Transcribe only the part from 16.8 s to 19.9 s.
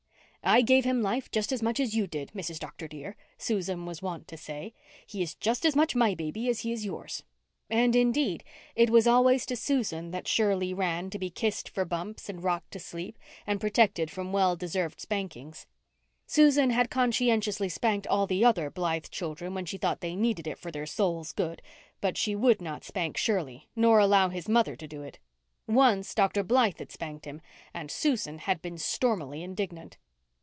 conscientiously spanked all the other Blythe children when she